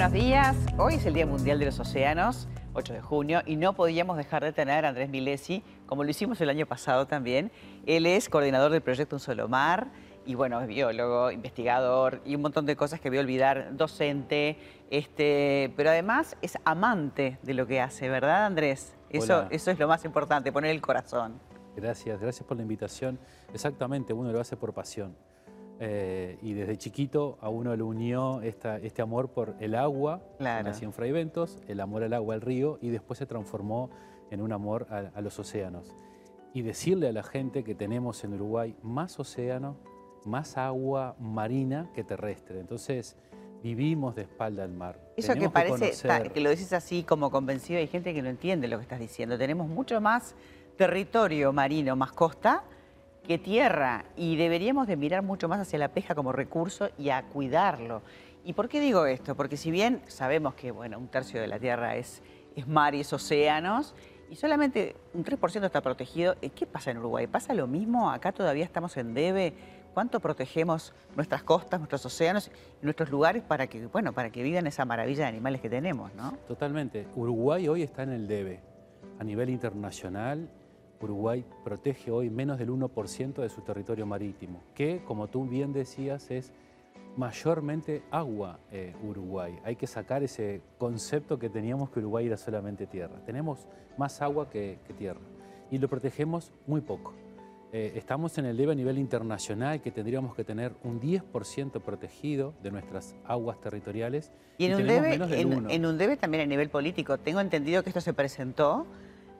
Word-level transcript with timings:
buenos 0.00 0.14
días. 0.14 0.56
Hoy 0.78 0.94
es 0.94 1.04
el 1.04 1.12
Día 1.12 1.26
Mundial 1.26 1.58
de 1.58 1.66
los 1.66 1.78
Océanos, 1.78 2.48
8 2.72 2.94
de 2.94 3.02
junio, 3.02 3.42
y 3.44 3.56
no 3.56 3.74
podíamos 3.74 4.16
dejar 4.16 4.42
de 4.42 4.50
tener 4.50 4.86
a 4.86 4.88
Andrés 4.88 5.10
Milesi, 5.10 5.62
como 5.84 6.04
lo 6.04 6.10
hicimos 6.10 6.40
el 6.40 6.48
año 6.48 6.64
pasado 6.64 7.06
también. 7.06 7.52
Él 7.84 8.06
es 8.06 8.30
coordinador 8.30 8.72
del 8.72 8.80
proyecto 8.80 9.16
Un 9.16 9.20
Solo 9.20 9.46
Mar, 9.46 9.88
y 10.24 10.36
bueno, 10.36 10.58
es 10.62 10.68
biólogo, 10.68 11.30
investigador 11.30 12.22
y 12.24 12.34
un 12.34 12.40
montón 12.40 12.64
de 12.64 12.76
cosas 12.76 12.98
que 12.98 13.10
voy 13.10 13.18
a 13.18 13.20
olvidar, 13.20 13.76
docente, 13.76 14.56
este, 14.88 15.70
pero 15.76 15.90
además 15.90 16.34
es 16.40 16.56
amante 16.64 17.38
de 17.42 17.52
lo 17.52 17.66
que 17.66 17.82
hace, 17.82 18.08
¿verdad 18.08 18.46
Andrés? 18.46 18.96
Eso, 19.10 19.48
eso 19.50 19.70
es 19.70 19.78
lo 19.78 19.86
más 19.86 20.06
importante, 20.06 20.50
poner 20.50 20.70
el 20.70 20.80
corazón. 20.80 21.38
Gracias, 21.76 22.18
gracias 22.18 22.46
por 22.48 22.56
la 22.56 22.62
invitación. 22.62 23.18
Exactamente, 23.52 24.14
uno 24.14 24.32
lo 24.32 24.40
hace 24.40 24.56
por 24.56 24.72
pasión. 24.72 25.14
Eh, 25.82 26.36
y 26.42 26.52
desde 26.52 26.76
chiquito 26.76 27.38
a 27.40 27.48
uno 27.48 27.74
le 27.74 27.82
unió 27.82 28.42
este 28.42 29.00
amor 29.00 29.30
por 29.30 29.54
el 29.60 29.74
agua, 29.74 30.20
claro. 30.36 30.68
nació 30.68 30.86
en 30.86 30.92
Fray 30.92 31.10
Ventos, 31.10 31.58
el 31.68 31.80
amor 31.80 32.02
al 32.02 32.12
agua, 32.12 32.34
al 32.34 32.42
río, 32.42 32.78
y 32.82 32.90
después 32.90 33.18
se 33.18 33.24
transformó 33.24 33.88
en 34.30 34.42
un 34.42 34.52
amor 34.52 34.86
a, 34.90 35.20
los 35.22 35.38
océanos. 35.38 35.94
Y 36.52 36.60
decirle 36.60 37.08
a 37.08 37.12
la 37.12 37.22
gente 37.22 37.64
que 37.64 37.74
tenemos 37.74 38.22
en 38.24 38.34
Uruguay 38.34 38.76
más 38.82 39.18
océano, 39.18 39.78
más 40.26 40.58
agua 40.58 41.16
marina 41.18 41.90
que 41.94 42.04
terrestre. 42.04 42.60
Entonces, 42.60 43.16
vivimos 43.62 44.14
de 44.16 44.22
espalda 44.22 44.64
al 44.64 44.72
mar. 44.72 45.00
Eso 45.16 45.34
que 45.34 45.48
parece, 45.48 45.92
que, 46.32 46.40
lo 46.42 46.50
dices 46.50 46.74
así 46.74 47.04
como 47.04 47.30
convencido, 47.30 47.78
hay 47.78 47.86
gente 47.86 48.12
que 48.12 48.20
no 48.20 48.28
entiende 48.28 48.68
lo 48.68 48.76
que 48.76 48.82
estás 48.82 49.00
diciendo. 49.00 49.38
Tenemos 49.38 49.66
mucho 49.66 49.98
más 50.00 50.34
territorio 50.76 51.54
marino, 51.54 51.96
más 51.96 52.12
costa, 52.12 52.64
que 53.30 53.38
tierra 53.38 54.06
y 54.16 54.34
deberíamos 54.34 54.88
de 54.88 54.96
mirar 54.96 55.22
mucho 55.22 55.48
más 55.48 55.60
hacia 55.60 55.78
la 55.78 55.86
pesca 55.86 56.16
como 56.16 56.32
recurso 56.32 56.90
y 56.98 57.10
a 57.10 57.22
cuidarlo. 57.22 58.02
¿Y 58.44 58.54
por 58.54 58.68
qué 58.68 58.80
digo 58.80 59.06
esto? 59.06 59.36
Porque 59.36 59.56
si 59.56 59.70
bien 59.70 60.02
sabemos 60.08 60.54
que 60.54 60.72
bueno, 60.72 60.98
un 60.98 61.06
tercio 61.06 61.40
de 61.40 61.46
la 61.46 61.60
tierra 61.60 61.94
es, 61.94 62.24
es 62.56 62.66
mar 62.66 62.96
y 62.96 63.02
es 63.02 63.12
océanos, 63.12 63.94
y 64.30 64.34
solamente 64.34 64.96
un 65.14 65.24
3% 65.24 65.64
está 65.64 65.80
protegido, 65.80 66.34
eh, 66.42 66.50
¿qué 66.50 66.66
pasa 66.66 66.90
en 66.90 66.98
Uruguay? 66.98 67.28
¿Pasa 67.28 67.54
lo 67.54 67.68
mismo? 67.68 68.10
¿Acá 68.10 68.32
todavía 68.32 68.64
estamos 68.64 68.96
en 68.96 69.14
debe? 69.14 69.54
¿Cuánto 69.94 70.18
protegemos 70.18 70.92
nuestras 71.14 71.44
costas, 71.44 71.78
nuestros 71.78 72.04
océanos 72.04 72.50
nuestros 72.82 73.10
lugares 73.10 73.44
para 73.44 73.68
que, 73.68 73.86
bueno, 73.86 74.12
para 74.12 74.30
que 74.30 74.42
vivan 74.42 74.66
esa 74.66 74.84
maravilla 74.84 75.22
de 75.22 75.28
animales 75.28 75.60
que 75.60 75.70
tenemos, 75.70 76.12
¿no? 76.14 76.32
Totalmente. 76.48 77.06
Uruguay 77.14 77.68
hoy 77.68 77.84
está 77.84 78.02
en 78.02 78.10
el 78.10 78.26
debe. 78.26 78.58
A 79.20 79.22
nivel 79.22 79.50
internacional 79.50 80.50
Uruguay 81.00 81.44
protege 81.64 82.10
hoy 82.10 82.30
menos 82.30 82.58
del 82.58 82.70
1% 82.70 83.34
de 83.34 83.48
su 83.48 83.62
territorio 83.62 84.06
marítimo, 84.06 84.62
que, 84.74 85.02
como 85.04 85.28
tú 85.28 85.46
bien 85.46 85.72
decías, 85.72 86.30
es 86.30 86.52
mayormente 87.16 88.02
agua 88.10 88.60
eh, 88.70 88.94
Uruguay. 89.02 89.58
Hay 89.64 89.76
que 89.76 89.86
sacar 89.86 90.22
ese 90.22 90.62
concepto 90.78 91.38
que 91.38 91.48
teníamos 91.48 91.90
que 91.90 92.00
Uruguay 92.00 92.26
era 92.26 92.36
solamente 92.36 92.86
tierra. 92.86 93.20
Tenemos 93.24 93.66
más 93.96 94.22
agua 94.22 94.48
que, 94.48 94.78
tierra 94.96 95.20
y 95.70 95.78
lo 95.78 95.88
protegemos 95.88 96.52
muy 96.66 96.80
poco. 96.80 97.14
Eh, 97.72 97.92
estamos 97.94 98.36
en 98.38 98.46
el 98.46 98.56
debe 98.56 98.72
a 98.72 98.74
nivel 98.74 98.98
internacional 98.98 99.80
que 99.80 99.92
tendríamos 99.92 100.34
que 100.34 100.42
tener 100.42 100.72
un 100.82 101.00
10% 101.00 101.80
protegido 101.80 102.52
de 102.62 102.72
nuestras 102.72 103.14
aguas 103.24 103.60
territoriales. 103.60 104.32
Y 104.58 104.66
en, 104.66 104.74
un, 104.74 104.86
debe, 104.86 105.14
en 105.14 105.86
un 105.86 105.96
debe 105.96 106.16
también 106.16 106.42
a 106.42 106.46
nivel 106.46 106.68
político. 106.68 107.18
Tengo 107.18 107.40
entendido 107.40 107.84
que 107.84 107.90
esto 107.90 108.00
se 108.00 108.12
presentó 108.12 108.86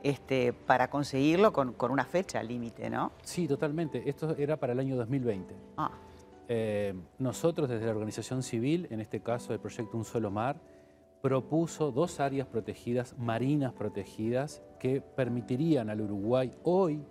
este, 0.03 0.53
para 0.53 0.89
conseguirlo 0.89 1.53
con, 1.53 1.75
una 1.91 2.05
fecha 2.05 2.43
límite, 2.43 2.91
¿no? 2.91 3.13
Sí, 3.23 3.47
totalmente. 3.47 4.09
Esto 4.09 4.37
era 4.37 4.57
para 4.57 4.73
el 4.73 4.79
año 4.81 4.97
2020. 4.97 5.55
Ah. 5.77 5.91
Eh, 6.49 6.95
nosotros 7.19 7.69
desde 7.69 7.87
la 7.87 7.93
organización 7.93 8.43
civil, 8.43 8.89
en 8.91 9.01
este 9.01 9.21
caso 9.21 9.53
el 9.53 9.61
proyecto 9.61 9.97
Un 9.97 10.05
Solo 10.05 10.31
Mar, 10.31 10.61
propuso 11.23 11.93
dos 11.93 12.19
áreas 12.19 12.47
protegidas, 12.47 13.17
marinas 13.19 13.73
protegidas, 13.73 14.63
que 14.79 15.01
permitirían 15.01 15.91
al 15.91 16.01
Uruguay 16.01 16.53
hoy, 16.63 17.03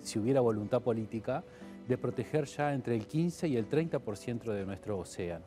si 0.00 0.18
hubiera 0.18 0.40
voluntad 0.40 0.80
política, 0.80 1.44
de 1.86 1.98
proteger 1.98 2.46
ya 2.46 2.72
entre 2.72 2.94
el 2.94 3.06
15 3.06 3.48
y 3.48 3.56
el 3.56 3.68
30% 3.68 4.52
de 4.52 4.64
nuestro 4.64 4.98
océano, 4.98 5.44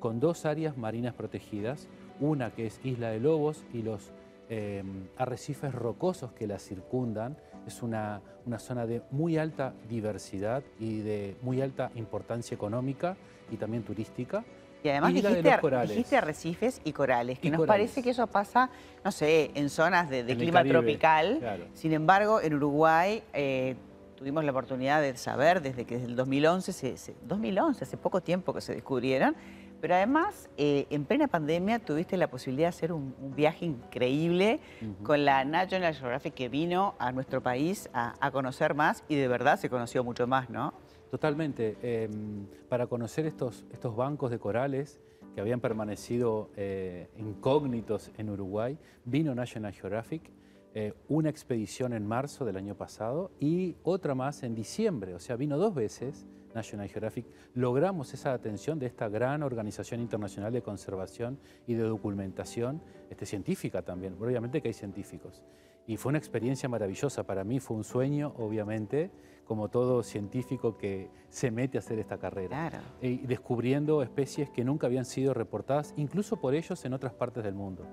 con 0.00 0.18
dos 0.18 0.44
áreas 0.44 0.76
marinas 0.76 1.14
protegidas, 1.14 1.88
una 2.20 2.50
que 2.50 2.66
es 2.66 2.80
Isla 2.82 3.10
de 3.10 3.20
Lobos 3.20 3.64
y 3.72 3.82
los 3.82 4.12
Em, 4.48 5.08
arrecifes 5.16 5.74
rocosos 5.74 6.32
que 6.32 6.46
la 6.46 6.58
circundan. 6.58 7.36
Es 7.66 7.82
una, 7.82 8.20
una, 8.44 8.58
zona 8.58 8.86
de 8.86 9.02
muy 9.10 9.38
alta 9.38 9.72
diversidad 9.88 10.62
y 10.78 10.98
de 10.98 11.36
muy 11.42 11.62
alta 11.62 11.90
importancia 11.94 12.54
económica 12.54 13.16
y 13.50 13.56
también 13.56 13.82
turística. 13.82 14.44
Y 14.84 14.88
además 14.88 15.14
dijiste, 15.14 16.16
arrecifes 16.16 16.80
y 16.84 16.92
corales, 16.92 17.38
que 17.38 17.50
nos 17.50 17.66
parece 17.66 18.02
que 18.02 18.10
eso 18.10 18.26
pasa, 18.26 18.68
no 19.04 19.12
sé, 19.12 19.52
en 19.54 19.70
zonas 19.70 20.10
de, 20.10 20.24
clima 20.36 20.64
tropical. 20.64 21.40
Sin 21.72 21.92
embargo, 21.92 22.40
en 22.40 22.54
Uruguay 22.54 23.22
eh, 23.32 23.76
tuvimos 24.16 24.44
la 24.44 24.50
oportunidad 24.50 25.00
de 25.00 25.16
saber 25.16 25.62
desde 25.62 25.84
que 25.84 25.94
desde 25.98 26.08
el 26.08 26.16
2011, 26.16 26.96
2011, 27.22 27.84
hace 27.84 27.96
poco 27.96 28.20
tiempo 28.20 28.52
que 28.52 28.60
se 28.60 28.74
descubrieron, 28.74 29.36
pero 29.82 29.96
además, 29.96 30.48
eh, 30.56 30.86
en 30.90 31.04
plena 31.04 31.26
pandemia 31.26 31.80
tuviste 31.80 32.16
la 32.16 32.30
posibilidad 32.30 32.66
de 32.66 32.68
hacer 32.68 32.92
un, 32.92 33.12
viaje 33.34 33.66
increíble 33.66 34.60
con 35.02 35.24
la 35.24 35.44
National 35.44 35.92
Geographic 35.92 36.34
que 36.34 36.48
vino 36.48 36.94
a 37.00 37.10
nuestro 37.10 37.42
país 37.42 37.90
a, 37.92 38.30
conocer 38.30 38.74
más 38.74 39.02
y 39.08 39.16
de 39.16 39.26
verdad 39.26 39.58
se 39.58 39.68
conoció 39.68 40.04
mucho 40.04 40.28
más, 40.28 40.48
¿no? 40.50 40.72
Totalmente. 41.10 41.76
Em, 41.82 42.46
para 42.68 42.86
conocer 42.86 43.26
estos, 43.26 43.64
estos 43.72 43.96
bancos 43.96 44.30
de 44.30 44.38
corales 44.38 45.00
que 45.34 45.40
habían 45.40 45.58
permanecido 45.58 46.50
eh, 46.56 47.08
incógnitos 47.16 48.12
en 48.18 48.30
Uruguay, 48.30 48.78
vino 49.04 49.34
National 49.34 49.72
Geographic, 49.72 50.30
eh, 50.74 50.94
una 51.08 51.28
expedición 51.28 51.92
en 51.92 52.06
marzo 52.06 52.44
del 52.44 52.56
año 52.56 52.76
pasado 52.76 53.32
y 53.40 53.74
otra 53.82 54.14
más 54.14 54.44
en 54.44 54.54
diciembre, 54.54 55.14
o 55.14 55.18
sea, 55.18 55.34
vino 55.34 55.58
dos 55.58 55.74
veces 55.74 56.24
National 56.54 56.88
Geographic, 56.88 57.26
logramos 57.54 58.12
esa 58.14 58.32
atención 58.32 58.78
de 58.78 58.86
esta 58.86 59.08
gran 59.08 59.42
organización 59.42 60.00
internacional 60.00 60.52
de 60.52 60.62
conservación 60.62 61.38
y 61.66 61.74
de 61.74 61.84
documentación 61.84 62.82
este, 63.10 63.26
científica 63.26 63.82
también, 63.82 64.16
obviamente 64.20 64.60
que 64.60 64.68
hay 64.68 64.74
científicos. 64.74 65.42
Y 65.86 65.96
fue 65.96 66.10
una 66.10 66.18
experiencia 66.18 66.68
maravillosa, 66.68 67.24
para 67.24 67.42
mí 67.44 67.58
fue 67.58 67.76
un 67.76 67.84
sueño, 67.84 68.34
obviamente, 68.38 69.10
como 69.44 69.68
todo 69.68 70.02
científico 70.02 70.78
que 70.78 71.10
se 71.28 71.50
mete 71.50 71.76
a 71.76 71.80
hacer 71.80 71.98
esta 71.98 72.18
carrera. 72.18 72.82
Y 73.00 73.18
descubriendo 73.26 74.02
especies 74.02 74.48
que 74.50 74.64
nunca 74.64 74.86
habían 74.86 75.04
sido 75.04 75.34
reportadas, 75.34 75.92
incluso 75.96 76.40
por 76.40 76.54
ellos 76.54 76.84
en 76.84 76.92
otras 76.92 77.12
partes 77.12 77.42
del 77.42 77.54
mundo. 77.54 77.84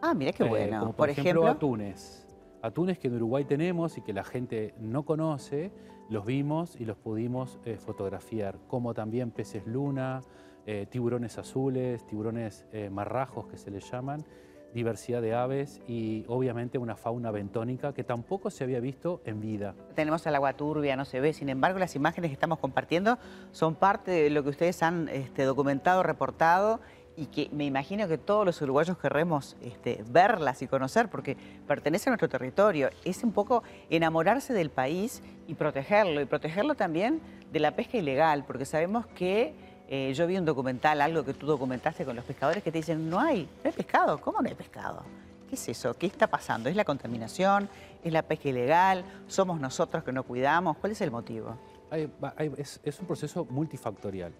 Ah, 0.00 0.14
mira 0.14 0.32
qué 0.32 0.44
eh, 0.44 0.48
bueno. 0.48 0.80
como 0.80 0.92
por, 0.94 1.10
ejemplo, 1.10 1.46
atunes. 1.46 2.23
Atunes 2.64 2.98
que 2.98 3.08
en 3.08 3.16
Uruguay 3.16 3.44
tenemos 3.44 3.98
y 3.98 4.00
que 4.00 4.14
la 4.14 4.24
gente 4.24 4.74
no 4.80 5.04
conoce, 5.04 5.70
los 6.08 6.24
vimos 6.24 6.80
y 6.80 6.86
los 6.86 6.96
pudimos 6.96 7.58
eh, 7.66 7.76
fotografiar, 7.76 8.58
como 8.68 8.94
también 8.94 9.32
peces 9.32 9.66
luna, 9.66 10.22
eh, 10.64 10.86
tiburones 10.88 11.36
azules, 11.36 12.06
tiburones 12.06 12.64
eh, 12.72 12.88
marrajos 12.88 13.48
que 13.48 13.58
se 13.58 13.70
les 13.70 13.90
llaman, 13.90 14.24
diversidad 14.72 15.20
de 15.20 15.34
aves 15.34 15.82
y 15.86 16.24
obviamente 16.26 16.78
una 16.78 16.96
fauna 16.96 17.30
bentónica 17.30 17.92
que 17.92 18.02
tampoco 18.02 18.48
se 18.48 18.64
había 18.64 18.80
visto 18.80 19.20
en 19.26 19.42
vida. 19.42 19.74
Tenemos 19.94 20.26
el 20.26 20.34
agua 20.34 20.54
turbia, 20.54 20.96
no 20.96 21.04
se 21.04 21.20
ve, 21.20 21.34
sin 21.34 21.50
embargo 21.50 21.78
las 21.78 21.94
imágenes 21.96 22.30
que 22.30 22.34
estamos 22.34 22.60
compartiendo 22.60 23.18
son 23.52 23.74
parte 23.74 24.10
de 24.10 24.30
lo 24.30 24.42
que 24.42 24.48
ustedes 24.48 24.82
han 24.82 25.10
este, 25.10 25.42
documentado, 25.44 26.02
reportado 26.02 26.80
y 27.16 27.26
que 27.26 27.48
me 27.52 27.64
imagino 27.64 28.08
que 28.08 28.18
todos 28.18 28.44
los 28.44 28.60
uruguayos 28.60 28.98
querremos 28.98 29.56
este, 29.62 30.02
verlas 30.08 30.62
y 30.62 30.66
conocer 30.66 31.08
porque 31.08 31.36
pertenece 31.66 32.08
a 32.08 32.12
nuestro 32.12 32.28
territorio. 32.28 32.90
Es 33.04 33.22
un 33.22 33.32
poco 33.32 33.62
enamorarse 33.90 34.52
del 34.52 34.70
país 34.70 35.22
y 35.46 35.54
protegerlo, 35.54 36.20
y 36.20 36.24
protegerlo 36.24 36.74
también 36.74 37.20
de 37.52 37.60
la 37.60 37.72
pesca 37.72 37.98
ilegal, 37.98 38.44
porque 38.44 38.64
sabemos 38.64 39.06
que 39.06 39.54
eh, 39.88 40.12
yo 40.14 40.26
vi 40.26 40.36
un 40.36 40.44
documental, 40.44 41.00
algo 41.00 41.24
que 41.24 41.34
tú 41.34 41.46
documentaste 41.46 42.04
con 42.04 42.16
los 42.16 42.24
pescadores, 42.24 42.62
que 42.62 42.72
te 42.72 42.78
dicen, 42.78 43.08
no 43.08 43.20
hay, 43.20 43.42
no 43.62 43.70
hay 43.70 43.72
pescado, 43.72 44.18
¿cómo 44.18 44.40
no 44.40 44.48
hay 44.48 44.54
pescado? 44.54 45.02
¿Qué 45.48 45.54
es 45.54 45.68
eso? 45.68 45.94
¿Qué 45.94 46.06
está 46.06 46.26
pasando? 46.26 46.68
¿Es 46.68 46.74
la 46.74 46.84
contaminación? 46.84 47.68
¿Es 48.02 48.12
la 48.12 48.22
pesca 48.22 48.48
ilegal? 48.48 49.04
¿Somos 49.28 49.60
nosotros 49.60 50.02
que 50.02 50.10
no 50.10 50.24
cuidamos? 50.24 50.78
¿Cuál 50.78 50.92
es 50.92 51.00
el 51.00 51.10
motivo? 51.10 51.56
es 51.92 53.00
un 53.00 53.06
proceso 53.06 53.46
multifactorial. 53.48 54.32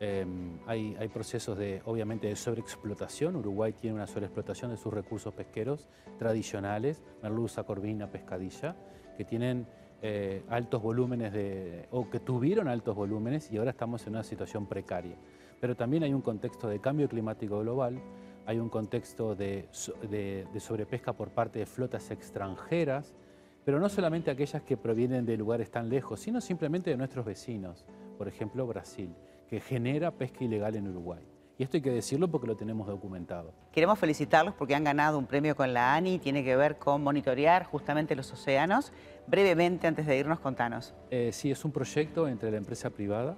Em, 0.00 0.60
hay, 0.66 1.08
procesos 1.12 1.58
de, 1.58 1.82
obviamente, 1.84 2.28
de 2.28 2.36
sobreexplotación. 2.36 3.34
Uruguay 3.34 3.72
tiene 3.72 3.96
una 3.96 4.06
sobreexplotación 4.06 4.70
de 4.70 4.76
sus 4.76 4.92
recursos 4.92 5.34
pesqueros 5.34 5.88
tradicionales, 6.18 7.02
merluza, 7.20 7.64
corvina, 7.64 8.08
pescadilla, 8.08 8.76
que 9.16 9.24
tienen 9.24 9.66
eh, 10.00 10.44
altos 10.48 10.80
volúmenes 10.80 11.32
de, 11.32 11.88
o 11.90 12.08
que 12.08 12.20
tuvieron 12.20 12.68
altos 12.68 12.94
volúmenes 12.94 13.50
y 13.50 13.58
ahora 13.58 13.72
estamos 13.72 14.06
en 14.06 14.10
una 14.10 14.22
situación 14.22 14.66
precaria. 14.66 15.16
Pero 15.60 15.74
también 15.74 16.04
hay 16.04 16.14
un 16.14 16.22
contexto 16.22 16.68
de 16.68 16.80
cambio 16.80 17.08
climático 17.08 17.58
global, 17.58 18.00
hay 18.46 18.60
un 18.60 18.68
contexto 18.68 19.34
de, 19.34 19.68
de 20.08 20.60
sobrepesca 20.60 21.12
por 21.12 21.30
parte 21.30 21.58
de 21.58 21.66
flotas 21.66 22.12
extranjeras, 22.12 23.16
pero 23.64 23.80
no 23.80 23.88
solamente 23.88 24.30
aquellas 24.30 24.62
que 24.62 24.76
provienen 24.76 25.26
de 25.26 25.36
lugares 25.36 25.72
tan 25.72 25.88
lejos, 25.88 26.20
sino 26.20 26.40
simplemente 26.40 26.90
de 26.90 26.96
nuestros 26.96 27.26
vecinos, 27.26 27.84
por 28.16 28.28
ejemplo 28.28 28.64
Brasil 28.64 29.12
que 29.48 29.60
genera 29.60 30.10
pesca 30.10 30.44
ilegal 30.44 30.76
en 30.76 30.88
Uruguay. 30.88 31.24
Y 31.58 31.64
esto 31.64 31.76
hay 31.76 31.82
que 31.82 31.90
decirlo 31.90 32.28
porque 32.28 32.46
lo 32.46 32.56
tenemos 32.56 32.86
documentado. 32.86 33.52
Queremos 33.72 33.98
felicitarlos 33.98 34.54
porque 34.54 34.76
han 34.76 34.84
ganado 34.84 35.18
un 35.18 35.26
premio 35.26 35.56
con 35.56 35.74
la 35.74 35.94
ANI, 35.94 36.20
tiene 36.20 36.44
que 36.44 36.54
ver 36.54 36.78
con 36.78 37.02
monitorear 37.02 37.64
justamente 37.64 38.14
los 38.14 38.32
océanos. 38.32 38.92
Brevemente, 39.26 39.88
antes 39.88 40.06
de 40.06 40.16
irnos, 40.16 40.38
contanos. 40.38 40.94
Eh, 41.10 41.30
sí, 41.32 41.50
es 41.50 41.64
un 41.64 41.72
proyecto 41.72 42.28
entre 42.28 42.52
la 42.52 42.58
empresa 42.58 42.90
privada, 42.90 43.36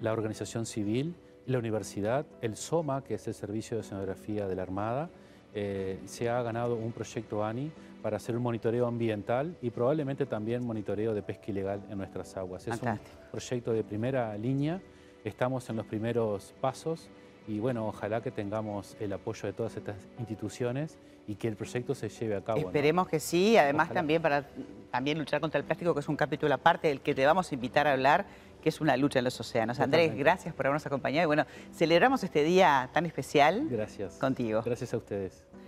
la 0.00 0.12
organización 0.12 0.64
civil, 0.64 1.16
la 1.46 1.58
universidad, 1.58 2.24
el 2.40 2.56
SOMA, 2.56 3.02
que 3.02 3.14
es 3.14 3.26
el 3.26 3.34
Servicio 3.34 3.76
de 3.76 3.80
Oceanografía 3.80 4.46
de 4.46 4.54
la 4.54 4.62
Armada, 4.62 5.10
eh, 5.58 6.00
se 6.04 6.28
ha 6.28 6.42
ganado 6.42 6.76
un 6.76 6.92
proyecto 6.92 7.42
ANI 7.42 7.72
para 8.02 8.18
hacer 8.18 8.36
un 8.36 8.42
monitoreo 8.42 8.86
ambiental 8.86 9.56
y 9.62 9.70
probablemente 9.70 10.26
también 10.26 10.64
monitoreo 10.64 11.14
de 11.14 11.22
pesca 11.22 11.50
ilegal 11.50 11.82
en 11.88 11.98
nuestras 11.98 12.36
aguas. 12.36 12.68
Es 12.68 12.80
un 12.82 13.00
proyecto 13.30 13.72
de 13.72 13.82
primera 13.82 14.36
línea, 14.36 14.80
estamos 15.26 15.68
en 15.70 15.76
los 15.76 15.86
primeros 15.86 16.54
pasos 16.60 17.08
y 17.48 17.58
bueno, 17.58 17.86
ojalá 17.86 18.20
que 18.22 18.30
tengamos 18.30 18.96
el 19.00 19.12
apoyo 19.12 19.46
de 19.46 19.52
todas 19.52 19.76
estas 19.76 19.96
instituciones 20.18 20.98
y 21.28 21.34
que 21.34 21.48
el 21.48 21.56
proyecto 21.56 21.94
se 21.94 22.08
lleve 22.08 22.36
a 22.36 22.40
cabo. 22.40 22.58
Esperemos 22.58 23.08
que 23.08 23.18
sí, 23.18 23.56
además 23.56 23.92
también 23.92 24.22
para 24.22 24.46
también 24.90 25.18
luchar 25.18 25.40
contra 25.40 25.58
el 25.58 25.64
plástico, 25.64 25.92
que 25.94 26.00
es 26.00 26.08
un 26.08 26.16
capítulo 26.16 26.54
aparte 26.54 26.88
del 26.88 27.00
que 27.00 27.14
te 27.14 27.26
vamos 27.26 27.50
a 27.50 27.54
invitar 27.54 27.86
a 27.88 27.92
hablar, 27.92 28.26
que 28.62 28.68
es 28.68 28.80
una 28.80 28.96
lucha 28.96 29.18
en 29.18 29.24
los 29.24 29.38
océanos. 29.38 29.80
Andrés, 29.80 30.16
gracias 30.16 30.54
por 30.54 30.66
habernos 30.66 30.86
acompañado 30.86 31.24
y 31.24 31.26
bueno, 31.26 31.44
celebramos 31.72 32.22
este 32.22 32.44
día 32.44 32.88
tan 32.92 33.06
especial 33.06 33.66
gracias. 33.68 34.18
contigo. 34.18 34.62
Gracias 34.64 34.94
a 34.94 34.96
ustedes. 34.96 35.44